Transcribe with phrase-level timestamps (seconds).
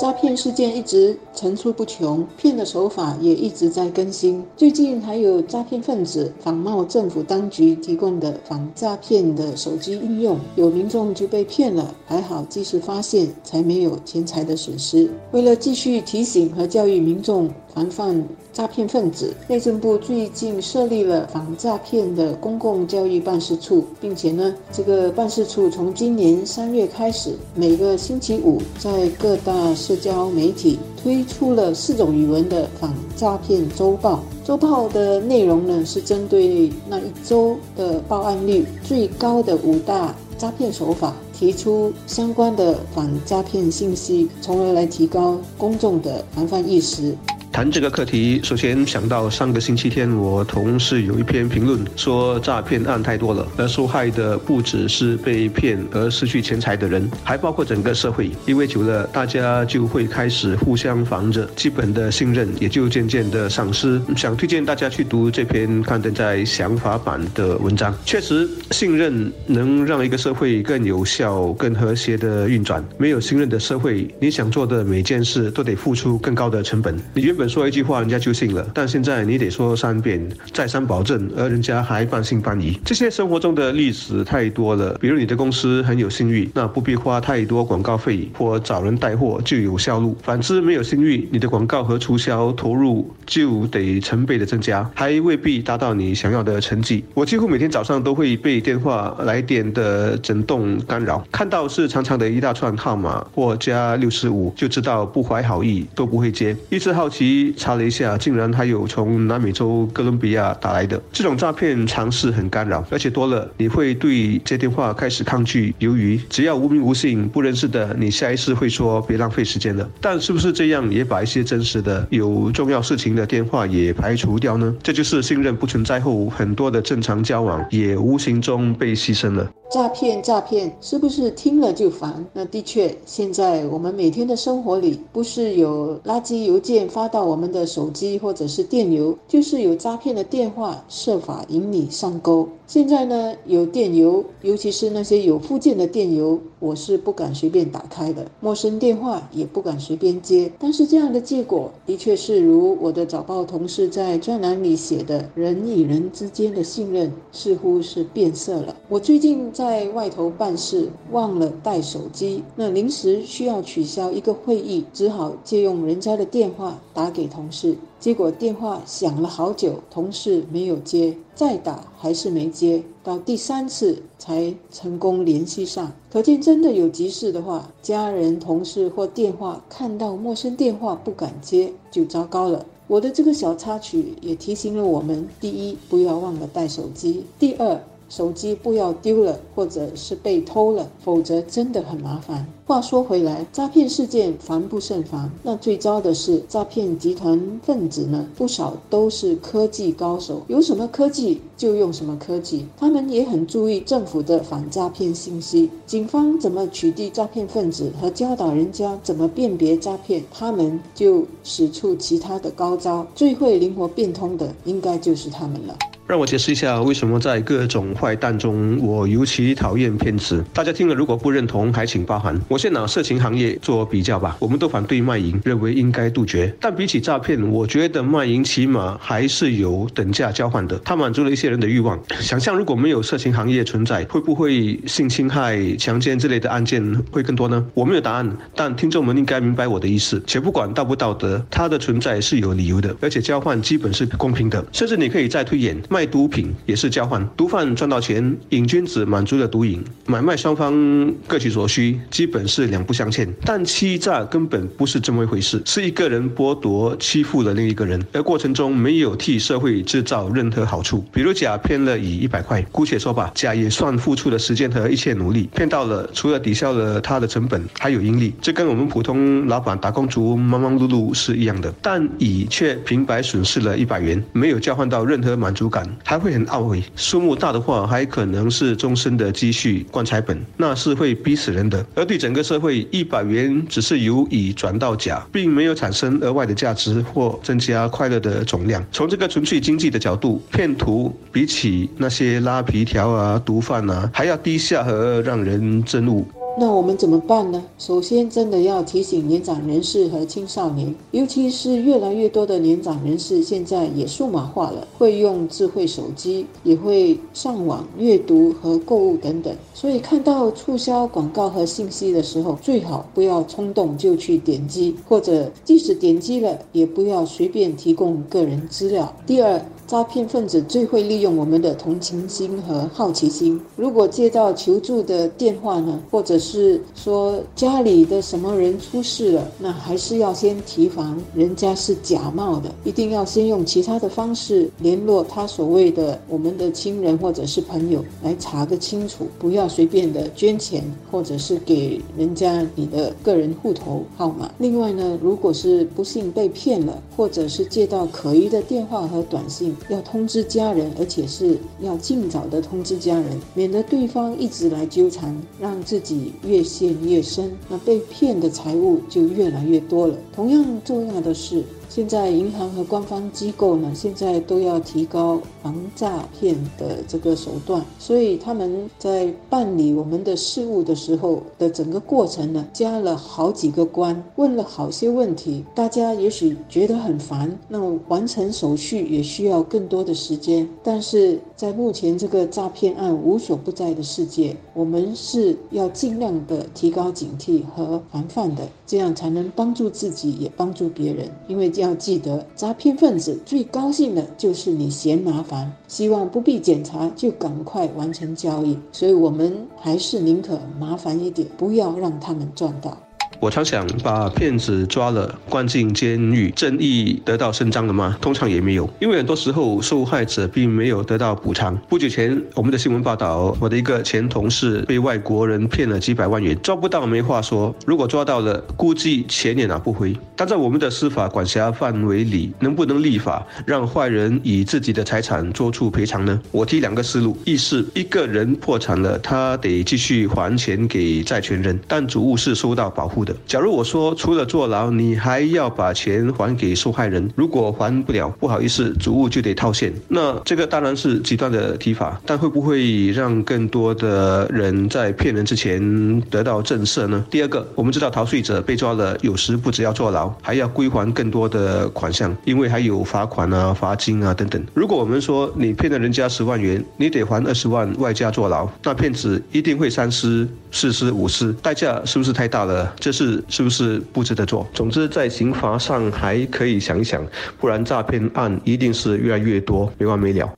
[0.00, 4.42] 诈骗事件一直层出不穷，骗的手法也一直在更新。
[4.56, 15.10] 最近还有诈骗分子仿冒政府当局提供的反诈骗的手机应用，有民众就被骗了，还好及时发现，才没有钱财的损失。
[15.32, 34.22] 为了继续提醒和教育民众防范诈骗分子，内政部最近设立了反诈骗的公共教育办事处，并且呢，这个办事处从今年三月开始，每个星期五在各大社交媒体推出了四种语文的反诈骗周报。
[34.44, 47.12] 周报的内容呢，是针对那一周的报案率最高的五大诈骗手法，提出相关的反诈骗信息，从而来提高公众的防范意识。
[47.60, 58.30] 谈这个课题，首先想到上个星期天，我同事有一篇评论说诈骗案太多了，而受害的不只是被骗而失去钱财的人，还包括整个社会。
[58.46, 64.00] 因为久了，大家就会开始互相防着，基本的信任也就渐渐的丧失。
[64.16, 67.94] 想推荐大家去读这篇刊登在想法版的文章。
[68.06, 72.82] 确实，信任能让一个社会更有效、更和谐的运转。
[72.96, 76.96] 没有信任的社会，你想做的每件事都得付出更高的成本。
[77.12, 82.78] 你原本说一句话，人家就信了，但现在你得说三遍，再三保证，而人家还半信半疑。
[82.84, 84.96] 这些生活中的例子太多了。
[85.00, 97.04] 比如你的公司很有信誉，那不必花太多广告费或找人带货就有销路；反之，没有信誉，你的广告和促销投入就得成倍的增加，还未必达到你想要的成绩。
[97.14, 106.56] 我几乎每天早上都会被电话来电的震动干扰，看到是长长的一大串号码或加六十五，就知道不怀好意，都不会接。
[106.68, 107.29] 一直好奇。
[107.56, 115.74] 查了一下，竟然还有从南美洲哥伦比亚打来的这种诈骗，尝试很干扰，而且多了，你会对接电话开始抗拒。
[115.78, 119.88] 由于只要无名无姓、不认识的，你下意识会说别浪费时间了。
[120.00, 124.74] 但是不是这样也把一些真实的、有重要事情的电话也排除掉呢？
[124.82, 129.50] 这就是信任不存在后，很多的正常交往也无形中被牺牲了。
[129.72, 132.26] 诈骗，诈骗，是不是听了就烦？
[132.32, 142.48] 那的确，现在我们每天的生活里，不是有垃圾邮件发到我们的手机，或者是电邮，就是有诈骗的电话设法引你上钩。
[142.66, 148.24] 现在呢，有电邮，尤其是那些有附件的电邮，我是不敢随便打开的。
[148.38, 150.52] 陌生电话也不敢随便接。
[150.58, 158.76] 但是这样的结果，的确是如我的早报同事在专栏里写的：人与人之间的信任似乎是变色了。
[158.88, 167.76] 我最近在外头办事，忘了带手机，那临时需要取消一个会议，只好借用人家的电话打给同事。
[167.98, 175.92] 结果电话响了好久，同事没有接，再打还是没接，到第三次才成功联系上。
[176.10, 182.64] 可见真的有急事的话，家人、同事或电话看到陌生电话不敢接，就糟糕了。
[182.86, 187.80] 我的这个小插曲也提醒了我们：第一，不要忘了带手机；第二。
[188.10, 192.46] 手机不要丢了，或者是被偷了，否则真的很麻烦。
[192.66, 195.30] 话说回来，诈骗事件防不胜防。
[195.42, 202.66] 那最糟的是，诈骗集团分子呢，不少都是科技高手，有什么科技就用什么科技。
[202.76, 213.06] 他们也很注意政府的反诈骗信息，警方怎么取缔诈骗分子和教导人家怎么辨别诈骗，他们就使出其他的高招。
[213.14, 215.76] 最会灵活变通的，应该就是他们了。
[216.10, 220.44] 让我解释一下，为什么在各种坏蛋中，我尤其讨厌骗子。
[220.52, 222.36] 大家听了如果不认同，还请包涵。
[222.48, 224.36] 我先拿色情行业做比较吧。
[224.40, 226.52] 我们都反对卖淫，认为应该杜绝。
[226.60, 230.76] 但比起诈骗，我觉得卖淫起码还是有等价交换的。
[230.84, 231.96] 它满足了一些人的欲望。
[232.18, 236.82] 想象如果没有色情行业存在，会不会性侵害、强奸之类的案件
[237.12, 237.64] 会更多呢？
[237.72, 240.20] 我没有答案，但听众们应该明白我的意思。
[240.26, 244.66] 且不管道不道德，它的存在是有理由的，而且交换基本是公平的。
[244.72, 245.99] 甚至你可以再推演卖。
[246.00, 253.30] 卖毒品也是交换，毒贩赚到钱，瘾君子满足了毒瘾，买卖双方各取所需，基本是两不相欠。
[253.44, 261.04] 但欺诈根本不是这么一回事，是一个人剥夺、欺负了另一个人，而过程中没有替社会制造任何好处。
[261.12, 271.70] 比如甲骗了乙一百块，姑且说吧，甲也算付出了时间和一切努力，骗到了，除了抵消了他的成本，还有盈利，这跟我们普通老板打工族忙忙碌碌是一样的。
[271.82, 275.86] 但乙却平白损失了一百元，没有交换到任何满足感。
[276.04, 276.82] 还会很懊悔。
[276.96, 281.84] 数目大的话，还可能是终身的积蓄棺材本，那是会逼死人的。
[281.94, 288.84] 而对整个社会，一百元只是由乙转到甲，并没有产生额外的价值或增加快乐的总量。
[288.92, 296.24] 从这个纯粹经济的角度，骗徒比起那些拉皮条啊、毒贩啊，还要低下和让人憎恶。
[296.58, 297.62] 那我们怎么办呢？
[297.78, 309.54] 首先，真的要提醒年长人士和青少年，尤其是越来越多的年长人士，现在也数码化了，会用智慧手机，也会上网阅读和购物等等。
[309.72, 319.14] 所以，看到促销广告和信息的时候，最好不要冲动就去点击，或者即使点击了，也不要随便提供个人资料。
[319.26, 323.58] 第二，诈骗分子最会利用我们的同情心和好奇心。
[323.76, 344.50] 如果接到求助的电话呢，或者是说家里的什么人出事了，那还是要先提防人家是假冒的，一定要先用其他的方式联络他所谓的我们的亲人或者是朋友来查个清楚，不要随便的捐钱或者是给人家你的个人户头号码。
[344.58, 360.16] 另外呢，如果是不幸被骗了，或者是接到可疑的电话和短信，要通知家人，而且是要尽早的通知家人，免得对方一直来纠缠，让自己越陷越深，那被骗的财物就越来越多了。
[360.32, 361.62] 同样重要的是。
[361.90, 375.64] 现在银行和官方机构呢，现在都要提高防诈骗的这个手段，所以他们在办理我们的事务的时候的整个过程呢，加了好几个关，问了好些问题。
[375.74, 380.68] 大家也许觉得很烦，那么完成手续也需要更多的时间。
[380.84, 391.68] 但是在目前这个诈骗案无所不在的世界，我们是要尽量的提高警惕和防范的，这样才能帮助自己，也帮助别人，因为。
[391.80, 402.96] 要记得，诈骗分子最高兴的就是你嫌麻烦，希望不必检查就赶快完成交易，所以我们还是宁可麻烦一点，不要让他们赚到。
[403.40, 408.18] 我常想，把骗子抓了，关进监狱，正义得到伸张了吗？
[408.20, 411.74] 通常也没有，因为很多时候受害者并没有得到补偿。
[411.88, 420.14] 不久前，我们的新闻报道，我的一个前同事被外国人骗了几百万元，抓不到没话说，如果抓到了，估计钱也拿不回。
[420.36, 426.38] 但在我们的司法管辖范围里，能不能立法让坏人以自己的财产做出赔偿呢？
[426.52, 433.29] 我提两个思路：一是一个人破产了，他得继续还钱给债权人，但主物是受到保护的。
[433.46, 439.92] 假如我说除了坐牢，你还要把钱还给受害人，如果还不了，不好意思，主物就得套现。
[440.08, 447.24] 那这个当然是极端的提法，但会不会让更多的人在骗人之前得到震慑呢？
[447.30, 454.60] 第二个，我们知道逃税者被抓了，有时不只要坐牢，还要归还更多的款项，因为还有罚款啊、罚金啊等等。
[454.74, 462.92] 如果我们说你骗了人家十万元，你得还二十万外加坐牢，那骗子一定会三思、四思、五思，代价是不是太大了？
[462.98, 463.19] 这是。
[463.20, 464.66] 是是不是不值得做？
[464.72, 467.22] 总之，在刑罚上还可以想一想，
[467.58, 470.50] 不然诈骗案一定是越来越多，没完没了。